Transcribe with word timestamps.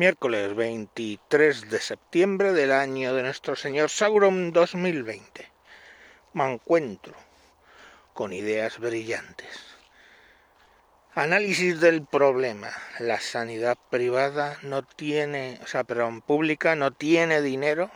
miércoles 0.00 0.56
23 0.56 1.68
de 1.68 1.78
septiembre 1.78 2.54
del 2.54 2.72
año 2.72 3.12
de 3.12 3.22
nuestro 3.22 3.54
Señor 3.54 3.90
Sauron 3.90 4.50
2020. 4.50 5.52
Me 6.32 6.50
encuentro 6.50 7.12
con 8.14 8.32
ideas 8.32 8.78
brillantes. 8.78 9.76
Análisis 11.14 11.82
del 11.82 12.06
problema. 12.06 12.70
La 12.98 13.20
sanidad 13.20 13.76
privada 13.90 14.56
no 14.62 14.82
tiene, 14.84 15.60
o 15.62 15.66
sea, 15.66 15.84
perdón, 15.84 16.22
pública 16.22 16.74
no 16.76 16.92
tiene 16.92 17.42
dinero 17.42 17.90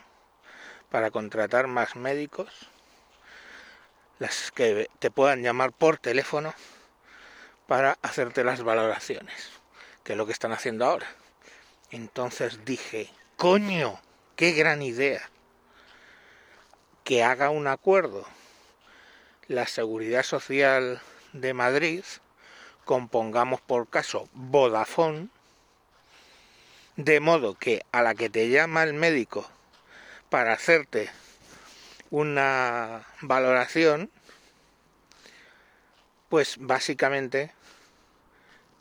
para 0.90 1.10
contratar 1.10 1.68
más 1.68 1.96
médicos. 1.96 2.68
Las 4.18 4.52
que 4.52 4.90
te 4.98 5.10
puedan 5.10 5.42
llamar 5.42 5.72
por 5.72 5.96
teléfono 5.96 6.52
para 7.66 7.96
hacerte 8.02 8.44
las 8.44 8.62
valoraciones, 8.62 9.52
que 10.02 10.12
es 10.12 10.18
lo 10.18 10.26
que 10.26 10.32
están 10.32 10.52
haciendo 10.52 10.84
ahora 10.84 11.06
entonces 11.94 12.64
dije, 12.64 13.08
coño, 13.36 14.00
qué 14.34 14.50
gran 14.50 14.82
idea. 14.82 15.30
Que 17.04 17.22
haga 17.22 17.50
un 17.50 17.68
acuerdo 17.68 18.26
la 19.46 19.68
Seguridad 19.68 20.24
Social 20.24 21.00
de 21.32 21.54
Madrid, 21.54 22.02
compongamos 22.84 23.60
por 23.60 23.88
caso 23.88 24.28
Vodafone, 24.32 25.28
de 26.96 27.20
modo 27.20 27.54
que 27.54 27.84
a 27.92 28.02
la 28.02 28.16
que 28.16 28.28
te 28.28 28.48
llama 28.48 28.82
el 28.82 28.94
médico 28.94 29.48
para 30.30 30.52
hacerte 30.52 31.10
una 32.10 33.06
valoración, 33.20 34.10
pues 36.28 36.56
básicamente 36.58 37.52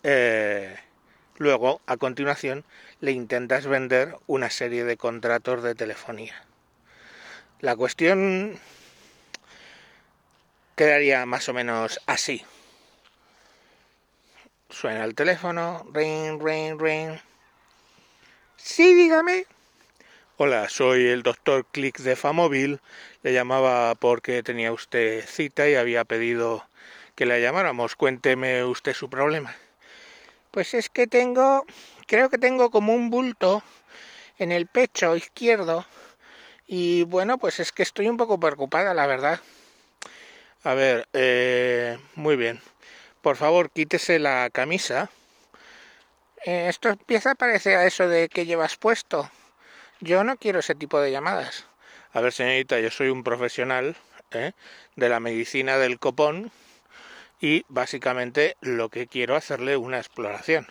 eh, 0.01 0.79
Luego, 1.43 1.81
a 1.87 1.97
continuación, 1.97 2.63
le 3.01 3.11
intentas 3.11 3.67
vender 3.67 4.15
una 4.27 4.49
serie 4.49 4.85
de 4.85 4.95
contratos 4.95 5.61
de 5.61 5.75
telefonía. 5.75 6.41
La 7.59 7.75
cuestión 7.75 8.57
quedaría 10.77 11.25
más 11.25 11.49
o 11.49 11.53
menos 11.53 11.99
así. 12.05 12.45
Suena 14.69 15.03
el 15.03 15.15
teléfono, 15.15 15.85
ring, 15.93 16.41
ring, 16.41 16.79
ring. 16.79 17.19
Sí, 18.55 18.93
dígame. 18.93 19.45
Hola, 20.37 20.69
soy 20.69 21.07
el 21.07 21.23
doctor 21.23 21.65
Click 21.73 21.99
de 21.99 22.15
Famóvil. 22.15 22.79
Le 23.21 23.33
llamaba 23.33 23.95
porque 23.95 24.43
tenía 24.43 24.71
usted 24.71 25.25
cita 25.25 25.67
y 25.67 25.75
había 25.75 26.05
pedido 26.05 26.65
que 27.15 27.25
le 27.25 27.41
llamáramos. 27.41 27.97
Cuénteme 27.97 28.63
usted 28.63 28.93
su 28.93 29.09
problema. 29.09 29.53
Pues 30.53 30.75
es 30.75 30.87
que 30.87 31.07
tengo, 31.07 31.65
creo 32.05 32.29
que 32.29 32.37
tengo 32.37 32.69
como 32.69 32.93
un 32.93 33.09
bulto 33.09 33.63
en 34.37 34.51
el 34.51 34.67
pecho 34.67 35.15
izquierdo 35.15 35.83
y 36.67 37.01
bueno, 37.05 37.39
pues 37.39 37.59
es 37.59 37.71
que 37.71 37.81
estoy 37.81 38.07
un 38.07 38.17
poco 38.17 38.39
preocupada, 38.39 38.93
la 38.93 39.07
verdad. 39.07 39.39
A 40.63 40.75
ver, 40.75 41.07
eh, 41.13 41.97
muy 42.13 42.35
bien. 42.35 42.61
Por 43.23 43.35
favor, 43.35 43.71
quítese 43.71 44.19
la 44.19 44.51
camisa. 44.51 45.09
Eh, 46.45 46.67
esto 46.69 46.89
empieza 46.89 47.31
a 47.31 47.35
parecer 47.35 47.75
a 47.75 47.87
eso 47.87 48.07
de 48.07 48.29
que 48.29 48.45
llevas 48.45 48.77
puesto. 48.77 49.31
Yo 50.01 50.23
no 50.23 50.37
quiero 50.37 50.59
ese 50.59 50.75
tipo 50.75 51.01
de 51.01 51.09
llamadas. 51.09 51.65
A 52.11 52.21
ver, 52.21 52.31
señorita, 52.31 52.79
yo 52.79 52.91
soy 52.91 53.09
un 53.09 53.23
profesional 53.23 53.95
¿eh? 54.29 54.51
de 54.97 55.09
la 55.09 55.19
medicina 55.19 55.79
del 55.79 55.97
copón 55.97 56.51
y 57.43 57.65
básicamente 57.67 58.55
lo 58.61 58.87
que 58.87 59.05
quiero 59.05 59.35
hacerle 59.35 59.75
una 59.75 59.97
exploración. 59.97 60.65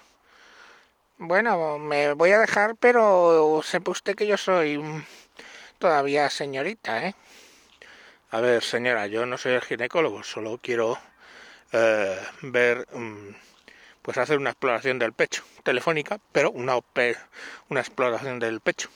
Bueno, 1.19 1.79
me 1.79 2.15
voy 2.15 2.31
a 2.31 2.39
dejar, 2.39 2.77
pero 2.77 3.61
sepa 3.63 3.91
usted 3.91 4.17
que 4.17 4.27
yo 4.27 4.39
soy 4.39 4.83
todavía 5.79 6.31
señorita, 6.31 7.07
¿eh? 7.07 7.15
A 8.31 8.41
ver, 8.41 8.63
señora, 8.63 9.07
yo 9.07 9.27
no 9.27 9.37
soy 9.37 9.53
el 9.53 9.61
ginecólogo, 9.61 10.23
solo 10.23 10.59
quiero 10.63 10.99
eh, 11.73 12.19
ver, 12.41 12.89
mm, 12.91 13.35
pues 14.01 14.17
hacer 14.17 14.39
una 14.39 14.51
exploración 14.51 14.99
del 14.99 15.13
pecho, 15.13 15.45
telefónica, 15.65 16.21
pero 16.33 16.51
una, 16.53 16.79
una 17.69 17.81
exploración 17.81 18.39
del 18.39 18.61
pecho. 18.61 18.89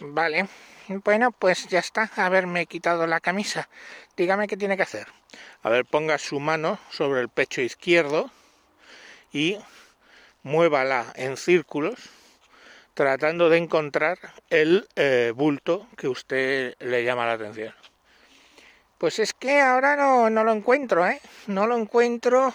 Vale, 0.00 0.48
bueno, 0.88 1.30
pues 1.30 1.68
ya 1.68 1.78
está, 1.78 2.10
haberme 2.16 2.66
quitado 2.66 3.06
la 3.06 3.20
camisa. 3.20 3.68
Dígame 4.16 4.48
qué 4.48 4.56
tiene 4.56 4.76
que 4.76 4.82
hacer. 4.82 5.06
A 5.62 5.70
ver, 5.70 5.84
ponga 5.84 6.18
su 6.18 6.40
mano 6.40 6.78
sobre 6.90 7.20
el 7.20 7.28
pecho 7.28 7.60
izquierdo 7.60 8.30
y 9.32 9.58
muévala 10.42 11.12
en 11.16 11.36
círculos 11.36 12.10
tratando 12.94 13.48
de 13.50 13.58
encontrar 13.58 14.18
el 14.50 14.88
eh, 14.94 15.32
bulto 15.34 15.88
que 15.96 16.08
usted 16.08 16.74
le 16.78 17.04
llama 17.04 17.26
la 17.26 17.32
atención. 17.32 17.74
Pues 18.98 19.18
es 19.18 19.32
que 19.32 19.60
ahora 19.60 19.96
no, 19.96 20.30
no 20.30 20.44
lo 20.44 20.52
encuentro, 20.52 21.06
¿eh? 21.06 21.20
No 21.48 21.66
lo 21.66 21.76
encuentro. 21.76 22.54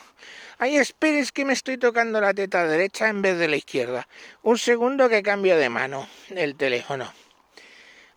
Ay, 0.57 0.78
esperes 0.78 1.31
que 1.31 1.45
me 1.45 1.53
estoy 1.53 1.78
tocando 1.78 2.19
la 2.22 2.33
teta 2.33 2.66
derecha 2.66 3.09
en 3.09 3.22
vez 3.22 3.38
de 3.38 3.49
la 3.49 3.57
izquierda. 3.57 4.07
Un 4.41 4.57
segundo 4.57 5.09
que 5.09 5.22
cambio 5.22 5.57
de 5.57 5.69
mano 5.69 6.07
el 6.29 6.55
teléfono. 6.55 7.11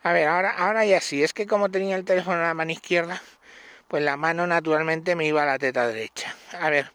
A 0.02 0.12
ver, 0.12 0.26
ahora, 0.26 0.50
ahora 0.50 0.84
ya 0.84 1.00
sí, 1.00 1.22
es 1.22 1.32
que 1.32 1.46
como 1.46 1.70
tenía 1.70 1.94
el 1.96 2.04
teléfono 2.04 2.38
en 2.38 2.42
la 2.42 2.54
mano 2.54 2.72
izquierda, 2.72 3.22
pues 3.86 4.02
la 4.02 4.16
mano 4.16 4.46
naturalmente 4.46 5.14
me 5.14 5.26
iba 5.26 5.44
a 5.44 5.46
la 5.46 5.58
teta 5.58 5.86
derecha. 5.86 6.34
A 6.58 6.70
ver, 6.70 6.90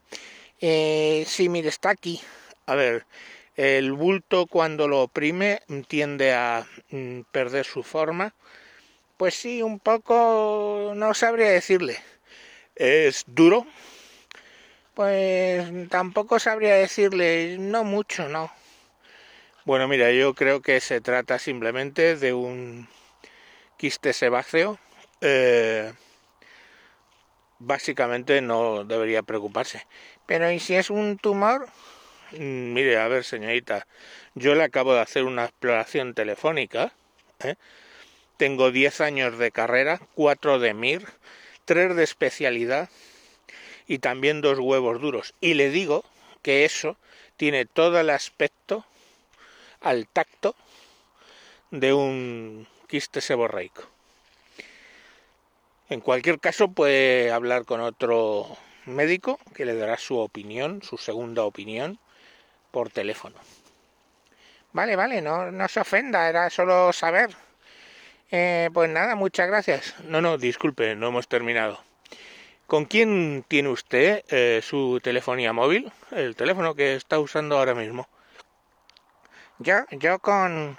eh, 0.59 1.23
sí, 1.25 1.47
mire, 1.47 1.69
está 1.69 1.91
aquí. 1.91 2.19
A 2.65 2.75
ver, 2.75 3.05
el 3.55 3.93
bulto 3.93 4.45
cuando 4.45 4.89
lo 4.89 5.03
oprime 5.03 5.61
tiende 5.87 6.33
a 6.33 6.67
mm, 6.89 7.21
perder 7.31 7.65
su 7.65 7.81
forma. 7.81 8.33
Pues 9.15 9.35
sí, 9.35 9.61
un 9.63 9.79
poco, 9.79 10.91
no 10.95 11.13
sabría 11.13 11.49
decirle. 11.49 11.97
¿Es 12.75 13.23
duro? 13.25 13.65
Pues 14.93 15.89
tampoco 15.89 16.39
sabría 16.39 16.75
decirle, 16.75 17.57
no 17.57 17.83
mucho, 17.83 18.27
no. 18.27 18.51
Bueno, 19.63 19.87
mira, 19.87 20.11
yo 20.11 20.33
creo 20.33 20.61
que 20.61 20.79
se 20.81 21.01
trata 21.01 21.39
simplemente 21.39 22.15
de 22.15 22.33
un 22.33 22.87
quiste 23.77 24.13
sebáceo. 24.13 24.79
Eh, 25.21 25.93
básicamente 27.59 28.41
no 28.41 28.83
debería 28.83 29.23
preocuparse. 29.23 29.85
Pero 30.25 30.51
¿y 30.51 30.59
si 30.59 30.75
es 30.75 30.89
un 30.89 31.17
tumor? 31.17 31.67
Mm, 32.31 32.73
mire, 32.73 32.97
a 32.97 33.07
ver, 33.07 33.23
señorita, 33.23 33.87
yo 34.35 34.55
le 34.55 34.63
acabo 34.63 34.93
de 34.93 35.01
hacer 35.01 35.23
una 35.23 35.45
exploración 35.45 36.13
telefónica. 36.13 36.91
¿eh? 37.39 37.55
Tengo 38.37 38.71
10 38.71 39.01
años 39.01 39.37
de 39.37 39.51
carrera, 39.51 40.01
4 40.15 40.59
de 40.59 40.73
MIR, 40.73 41.07
3 41.65 41.95
de 41.95 42.03
especialidad 42.03 42.89
y 43.87 43.99
también 43.99 44.41
dos 44.41 44.59
huevos 44.59 45.01
duros. 45.01 45.33
Y 45.41 45.53
le 45.53 45.69
digo 45.69 46.03
que 46.41 46.65
eso 46.65 46.97
tiene 47.37 47.65
todo 47.65 47.99
el 47.99 48.09
aspecto 48.09 48.85
al 49.81 50.07
tacto 50.07 50.55
de 51.71 51.93
un 51.93 52.67
quiste 52.87 53.21
seborreico. 53.21 53.83
En 55.89 56.01
cualquier 56.01 56.39
caso 56.39 56.69
puede 56.69 57.31
hablar 57.31 57.65
con 57.65 57.79
otro 57.81 58.57
médico 58.85 59.39
que 59.53 59.65
le 59.65 59.75
dará 59.75 59.97
su 59.97 60.17
opinión, 60.17 60.81
su 60.81 60.97
segunda 60.97 61.43
opinión, 61.43 61.99
por 62.71 62.89
teléfono. 62.89 63.35
Vale, 64.73 64.95
vale, 64.95 65.21
no, 65.21 65.51
no 65.51 65.67
se 65.67 65.79
ofenda, 65.79 66.27
era 66.27 66.49
solo 66.49 66.91
saber. 66.91 67.29
Eh, 68.31 68.69
pues 68.73 68.89
nada, 68.89 69.15
muchas 69.15 69.47
gracias. 69.47 69.95
No, 70.03 70.21
no, 70.21 70.37
disculpe, 70.37 70.95
no 70.95 71.07
hemos 71.07 71.27
terminado. 71.27 71.79
¿Con 72.65 72.83
quién 72.83 73.45
tiene 73.47 73.69
usted 73.69 74.25
eh, 74.27 74.59
su 74.61 74.99
telefonía 75.01 75.53
móvil? 75.53 75.91
El 76.11 76.35
teléfono 76.35 76.75
que 76.75 76.95
está 76.95 77.17
usando 77.17 77.57
ahora 77.57 77.73
mismo. 77.73 78.09
Yo, 79.59 79.85
yo 79.91 80.19
con, 80.19 80.77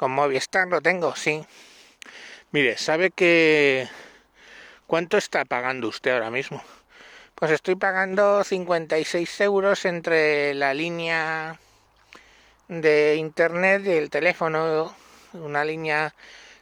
con 0.00 0.12
Movistar 0.12 0.66
lo 0.66 0.80
tengo, 0.80 1.14
sí. 1.14 1.44
Mire, 2.52 2.78
¿sabe 2.78 3.10
que 3.10 3.86
cuánto 4.86 5.18
está 5.18 5.44
pagando 5.44 5.88
usted 5.88 6.12
ahora 6.12 6.30
mismo? 6.30 6.64
Pues 7.34 7.50
estoy 7.50 7.74
pagando 7.74 8.42
56 8.42 9.42
euros 9.42 9.84
entre 9.84 10.54
la 10.54 10.72
línea 10.72 11.60
de 12.68 13.16
internet 13.16 13.82
y 13.84 13.90
el 13.90 14.08
teléfono, 14.08 14.96
una 15.34 15.66
línea 15.66 16.14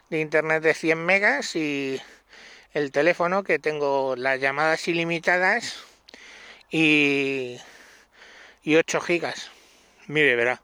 de 0.09 0.19
internet 0.19 0.61
de 0.61 0.73
100 0.73 1.05
megas 1.05 1.55
y 1.55 2.01
el 2.73 2.91
teléfono 2.91 3.43
que 3.43 3.57
tengo 3.57 4.17
las 4.17 4.41
llamadas 4.41 4.85
ilimitadas 4.89 5.77
y, 6.69 7.57
y 8.63 8.75
8 8.75 8.99
gigas. 8.99 9.49
Mire, 10.07 10.35
verá, 10.35 10.61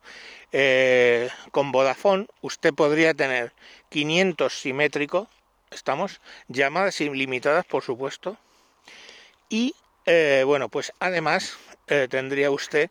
eh, 0.58 1.30
con 1.52 1.74
Vodafone 1.74 2.28
usted 2.40 2.74
podría 2.74 3.14
tener 3.14 3.52
500 3.90 4.58
simétrico, 4.58 5.28
estamos, 5.70 6.22
llamadas 6.48 7.02
ilimitadas 7.02 7.66
por 7.66 7.84
supuesto, 7.84 8.38
y 9.50 9.76
eh, 10.06 10.44
bueno, 10.46 10.70
pues 10.70 10.94
además 11.02 11.58
eh, 11.88 12.08
tendría 12.10 12.52
usted 12.52 12.90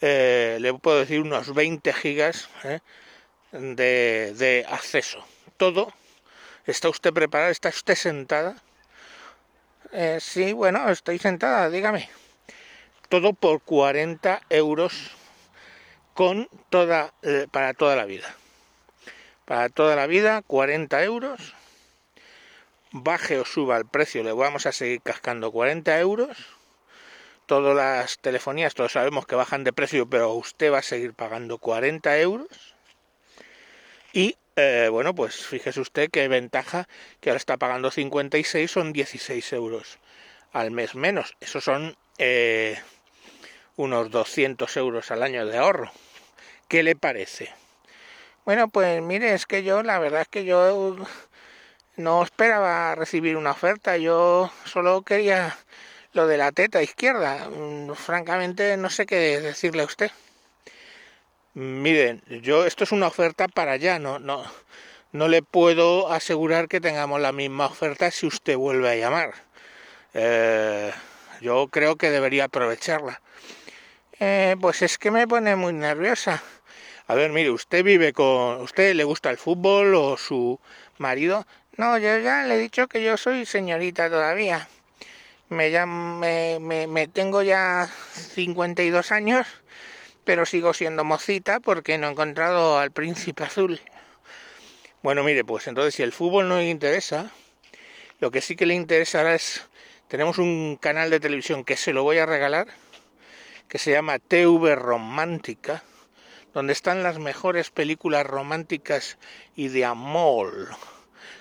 le 0.00 0.72
puedo 0.80 1.00
decir 1.00 1.20
unos 1.20 1.52
20 1.52 1.92
gigas 1.92 2.48
de, 3.52 4.66
acceso. 4.68 5.22
Todo. 5.58 5.92
¿Está 6.64 6.88
usted 6.88 7.12
preparada? 7.12 7.50
¿Está 7.50 7.68
usted 7.70 7.94
sentada? 7.94 8.56
Sí, 10.20 10.52
bueno, 10.52 10.88
estoy 10.88 11.18
sentada, 11.18 11.68
dígame. 11.68 12.08
Todo 13.08 13.32
por 13.32 13.62
40 13.62 14.42
euros 14.50 15.16
con 16.16 16.48
toda, 16.70 17.12
eh, 17.20 17.46
para 17.50 17.74
toda 17.74 17.94
la 17.94 18.06
vida. 18.06 18.34
Para 19.44 19.68
toda 19.68 19.94
la 19.96 20.06
vida, 20.06 20.40
40 20.40 21.04
euros. 21.04 21.54
Baje 22.90 23.38
o 23.38 23.44
suba 23.44 23.76
el 23.76 23.84
precio, 23.84 24.24
le 24.24 24.32
vamos 24.32 24.64
a 24.64 24.72
seguir 24.72 25.02
cascando 25.02 25.52
40 25.52 26.00
euros. 26.00 26.38
Todas 27.44 27.76
las 27.76 28.18
telefonías, 28.18 28.72
todos 28.72 28.92
sabemos 28.92 29.26
que 29.26 29.36
bajan 29.36 29.62
de 29.62 29.74
precio, 29.74 30.08
pero 30.08 30.32
usted 30.32 30.72
va 30.72 30.78
a 30.78 30.82
seguir 30.82 31.12
pagando 31.12 31.58
40 31.58 32.18
euros. 32.18 32.48
Y 34.14 34.36
eh, 34.56 34.88
bueno, 34.90 35.14
pues 35.14 35.36
fíjese 35.46 35.80
usted 35.80 36.08
qué 36.10 36.28
ventaja 36.28 36.88
que 37.20 37.28
ahora 37.28 37.36
está 37.36 37.58
pagando 37.58 37.90
56, 37.90 38.70
son 38.70 38.94
16 38.94 39.52
euros 39.52 39.98
al 40.54 40.70
mes 40.70 40.94
menos. 40.94 41.36
Eso 41.40 41.60
son 41.60 41.94
eh, 42.16 42.80
unos 43.76 44.10
200 44.10 44.74
euros 44.78 45.10
al 45.10 45.22
año 45.22 45.44
de 45.44 45.58
ahorro. 45.58 45.92
¿Qué 46.68 46.82
le 46.82 46.96
parece? 46.96 47.52
Bueno, 48.44 48.68
pues 48.68 49.00
mire, 49.02 49.34
es 49.34 49.46
que 49.46 49.62
yo, 49.62 49.82
la 49.82 49.98
verdad 49.98 50.22
es 50.22 50.28
que 50.28 50.44
yo 50.44 50.96
no 51.96 52.22
esperaba 52.22 52.94
recibir 52.94 53.36
una 53.36 53.52
oferta, 53.52 53.96
yo 53.96 54.50
solo 54.64 55.02
quería 55.02 55.56
lo 56.12 56.26
de 56.26 56.38
la 56.38 56.52
teta 56.52 56.82
izquierda. 56.82 57.48
Mm, 57.48 57.92
francamente, 57.94 58.76
no 58.76 58.90
sé 58.90 59.06
qué 59.06 59.40
decirle 59.40 59.82
a 59.82 59.86
usted. 59.86 60.10
Miren, 61.54 62.22
yo 62.42 62.66
esto 62.66 62.84
es 62.84 62.92
una 62.92 63.06
oferta 63.06 63.48
para 63.48 63.72
allá, 63.72 63.98
no, 63.98 64.18
no, 64.18 64.44
no 65.12 65.28
le 65.28 65.42
puedo 65.42 66.12
asegurar 66.12 66.68
que 66.68 66.80
tengamos 66.80 67.20
la 67.20 67.32
misma 67.32 67.66
oferta 67.66 68.10
si 68.10 68.26
usted 68.26 68.56
vuelve 68.56 68.90
a 68.90 68.96
llamar. 68.96 69.34
Eh, 70.14 70.92
yo 71.40 71.68
creo 71.68 71.96
que 71.96 72.10
debería 72.10 72.44
aprovecharla. 72.44 73.20
Eh, 74.18 74.56
pues 74.60 74.82
es 74.82 74.98
que 74.98 75.10
me 75.10 75.26
pone 75.28 75.56
muy 75.56 75.72
nerviosa. 75.72 76.42
A 77.06 77.14
ver, 77.14 77.32
mire, 77.32 77.50
usted 77.50 77.84
vive 77.84 78.12
con, 78.12 78.60
usted 78.60 78.94
le 78.94 79.04
gusta 79.04 79.30
el 79.30 79.38
fútbol 79.38 79.94
o 79.94 80.16
su 80.16 80.58
marido. 80.98 81.46
No, 81.76 81.98
yo 81.98 82.18
ya 82.18 82.44
le 82.44 82.54
he 82.54 82.58
dicho 82.58 82.88
que 82.88 83.02
yo 83.02 83.16
soy 83.16 83.46
señorita 83.46 84.08
todavía. 84.08 84.68
Me, 85.48 85.70
ya, 85.70 85.86
me, 85.86 86.58
me, 86.60 86.86
me 86.86 87.06
tengo 87.06 87.42
ya 87.42 87.88
52 88.34 89.12
años 89.12 89.46
pero 90.26 90.44
sigo 90.44 90.74
siendo 90.74 91.04
mocita 91.04 91.60
porque 91.60 91.96
no 91.98 92.08
he 92.08 92.10
encontrado 92.10 92.80
al 92.80 92.90
príncipe 92.90 93.44
azul. 93.44 93.80
Bueno, 95.00 95.22
mire, 95.22 95.44
pues 95.44 95.68
entonces 95.68 95.94
si 95.94 96.02
el 96.02 96.10
fútbol 96.10 96.48
no 96.48 96.56
le 96.56 96.68
interesa, 96.68 97.30
lo 98.18 98.32
que 98.32 98.40
sí 98.40 98.56
que 98.56 98.66
le 98.66 98.74
interesará 98.74 99.36
es, 99.36 99.68
tenemos 100.08 100.38
un 100.38 100.78
canal 100.80 101.10
de 101.10 101.20
televisión 101.20 101.64
que 101.64 101.76
se 101.76 101.92
lo 101.92 102.02
voy 102.02 102.18
a 102.18 102.26
regalar, 102.26 102.66
que 103.68 103.78
se 103.78 103.92
llama 103.92 104.18
TV 104.18 104.74
Romántica, 104.74 105.84
donde 106.56 106.72
están 106.72 107.02
las 107.02 107.18
mejores 107.18 107.68
películas 107.68 108.24
románticas 108.24 109.18
y 109.56 109.68
de 109.68 109.84
amor 109.84 110.68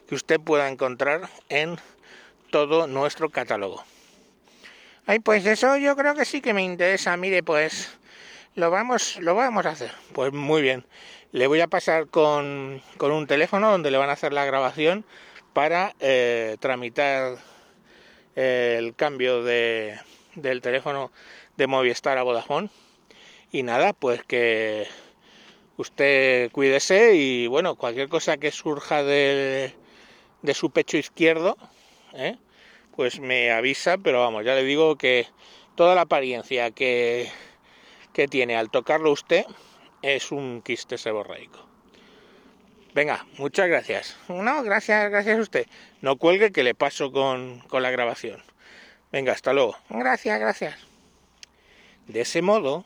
que 0.10 0.16
usted 0.16 0.42
pueda 0.42 0.68
encontrar 0.68 1.30
en 1.48 1.78
todo 2.52 2.86
nuestro 2.86 3.30
catálogo. 3.30 3.82
Ay, 5.06 5.20
pues 5.20 5.46
eso 5.46 5.78
yo 5.78 5.96
creo 5.96 6.16
que 6.16 6.26
sí 6.26 6.42
que 6.42 6.54
me 6.54 6.64
interesa. 6.64 7.16
Mire, 7.16 7.44
pues 7.44 7.98
lo 8.56 8.70
vamos, 8.72 9.18
lo 9.22 9.36
vamos 9.36 9.66
a 9.66 9.70
hacer. 9.70 9.94
Pues 10.12 10.34
muy 10.34 10.62
bien. 10.62 10.84
Le 11.32 11.48
voy 11.48 11.62
a 11.62 11.68
pasar 11.68 12.08
con, 12.08 12.82
con 12.98 13.14
un 13.14 13.26
teléfono 13.26 13.72
donde 13.72 13.92
le 13.92 13.98
van 13.98 14.10
a 14.10 14.14
hacer 14.14 14.34
la 14.34 14.44
grabación 14.44 15.06
para 15.54 15.96
eh, 16.02 16.58
tramitar 16.60 17.38
eh, 18.36 18.76
el 18.80 18.94
cambio 18.96 19.44
de, 19.44 19.98
del 20.36 20.60
teléfono 20.60 21.14
de 21.56 21.68
Movistar 21.68 22.18
a 22.18 22.24
Vodafone. 22.24 22.70
Y 23.54 23.64
nada, 23.64 23.94
pues 23.94 24.22
que 24.22 24.90
usted 25.78 26.52
cuídese 26.52 27.16
y 27.16 27.48
bueno, 27.48 27.76
cualquier 27.76 28.10
cosa 28.10 28.38
que 28.38 28.52
surja 28.52 29.04
de, 29.04 29.74
de 30.42 30.54
su 30.54 30.70
pecho 30.72 30.98
izquierdo, 30.98 31.58
¿eh? 32.14 32.38
pues 32.96 33.20
me 33.20 33.52
avisa, 33.52 33.98
pero 33.98 34.22
vamos, 34.22 34.46
ya 34.46 34.56
le 34.56 34.64
digo 34.64 34.98
que 34.98 35.28
toda 35.76 35.96
la 35.96 36.02
apariencia 36.02 36.72
que 36.72 37.30
que 38.16 38.30
tiene 38.30 38.56
al 38.56 38.70
tocarlo 38.70 39.12
usted 39.12 39.46
es 40.02 40.32
un 40.32 40.62
quiste 40.62 40.98
seborreico. 40.98 41.60
Venga, 42.94 43.26
muchas 43.38 43.68
gracias. 43.68 44.16
No, 44.30 44.64
gracias, 44.64 45.12
gracias 45.12 45.38
a 45.38 45.42
usted. 45.42 45.68
No 46.00 46.16
cuelgue 46.16 46.54
que 46.54 46.64
le 46.64 46.74
paso 46.74 47.12
con, 47.12 47.60
con 47.68 47.84
la 47.84 47.92
grabación. 47.92 48.42
Venga, 49.12 49.34
hasta 49.34 49.52
luego. 49.52 49.76
Gracias, 49.90 50.40
gracias. 50.40 50.76
De 52.08 52.22
ese 52.22 52.42
modo, 52.42 52.86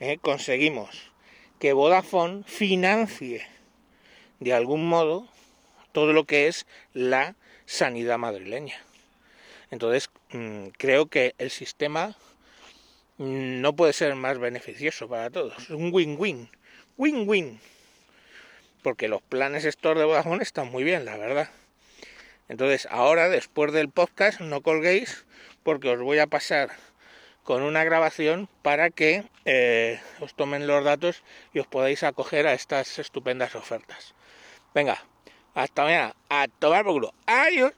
eh, 0.00 0.18
conseguimos 0.20 1.12
que 1.58 1.72
Vodafone 1.72 2.44
financie 2.46 3.46
de 4.40 4.52
algún 4.52 4.88
modo 4.88 5.28
todo 5.92 6.12
lo 6.12 6.24
que 6.24 6.48
es 6.48 6.66
la 6.92 7.36
sanidad 7.64 8.18
madrileña. 8.18 8.76
Entonces, 9.70 10.10
mm, 10.30 10.68
creo 10.76 11.06
que 11.06 11.34
el 11.38 11.50
sistema 11.50 12.16
no 13.18 13.74
puede 13.74 13.92
ser 13.92 14.14
más 14.14 14.38
beneficioso 14.38 15.08
para 15.08 15.30
todos. 15.30 15.70
Un 15.70 15.92
win-win. 15.92 16.50
Win-win. 16.98 17.60
Porque 18.82 19.08
los 19.08 19.22
planes 19.22 19.64
estos 19.64 19.96
de 19.96 20.04
Vodafone 20.04 20.42
están 20.42 20.70
muy 20.70 20.84
bien, 20.84 21.04
la 21.04 21.16
verdad. 21.16 21.50
Entonces, 22.48 22.86
ahora, 22.90 23.28
después 23.28 23.72
del 23.72 23.88
podcast, 23.88 24.40
no 24.40 24.60
colguéis 24.60 25.26
porque 25.62 25.90
os 25.90 26.00
voy 26.00 26.18
a 26.18 26.28
pasar 26.28 26.70
con 27.46 27.62
una 27.62 27.84
grabación 27.84 28.48
para 28.62 28.90
que 28.90 29.22
eh, 29.44 30.00
os 30.20 30.34
tomen 30.34 30.66
los 30.66 30.84
datos 30.84 31.22
y 31.54 31.60
os 31.60 31.68
podáis 31.68 32.02
acoger 32.02 32.44
a 32.48 32.54
estas 32.54 32.98
estupendas 32.98 33.54
ofertas. 33.54 34.14
Venga, 34.74 34.98
hasta 35.54 35.84
mañana. 35.84 36.16
A 36.28 36.48
tomar 36.58 36.84
por 36.84 36.94
culo. 36.94 37.14
Adiós. 37.24 37.72